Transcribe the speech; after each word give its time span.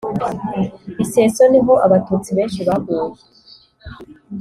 Bisesero 0.97 1.47
niho 1.51 1.73
abatutsi 1.85 2.29
benshi 2.37 2.59
baguye 2.67 3.21